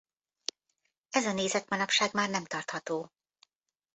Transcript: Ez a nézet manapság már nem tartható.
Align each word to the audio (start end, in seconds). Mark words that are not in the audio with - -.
Ez 1.09 1.25
a 1.25 1.33
nézet 1.33 1.69
manapság 1.69 2.13
már 2.13 2.29
nem 2.29 2.45
tartható. 2.45 3.11